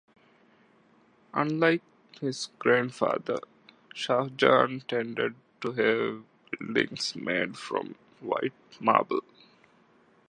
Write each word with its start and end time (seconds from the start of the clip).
Unlike 1.35 1.83
his 2.21 2.49
grandfather, 2.57 3.37
Shah 3.93 4.29
Jahan 4.29 4.79
tended 4.87 5.35
to 5.61 5.73
have 5.73 6.23
buildings 6.59 7.15
made 7.15 7.55
from 7.55 7.93
white 8.19 8.51
marble. 8.79 9.21